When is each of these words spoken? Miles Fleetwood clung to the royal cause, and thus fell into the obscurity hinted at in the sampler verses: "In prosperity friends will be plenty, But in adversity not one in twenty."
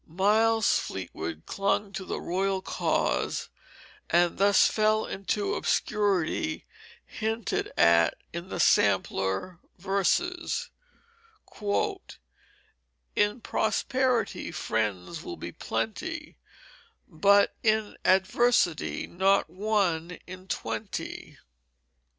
Miles 0.07 0.79
Fleetwood 0.79 1.43
clung 1.45 1.91
to 1.93 2.03
the 2.05 2.19
royal 2.19 2.63
cause, 2.63 3.49
and 4.09 4.39
thus 4.39 4.67
fell 4.67 5.05
into 5.05 5.51
the 5.51 5.57
obscurity 5.57 6.65
hinted 7.05 7.71
at 7.77 8.15
in 8.33 8.49
the 8.49 8.59
sampler 8.59 9.59
verses: 9.77 10.71
"In 13.15 13.41
prosperity 13.41 14.51
friends 14.51 15.21
will 15.21 15.37
be 15.37 15.51
plenty, 15.51 16.35
But 17.07 17.53
in 17.61 17.95
adversity 18.03 19.05
not 19.05 19.51
one 19.51 20.17
in 20.25 20.47
twenty." 20.47 21.37